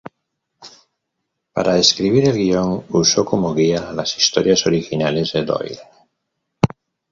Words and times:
Para 1.53 1.77
escribir 1.77 2.27
el 2.27 2.35
guion, 2.35 2.85
usó 2.89 3.23
como 3.23 3.53
guía 3.53 3.91
las 3.93 4.17
historias 4.17 4.65
originales 4.65 5.33
de 5.33 5.45
Doyle. 5.45 5.77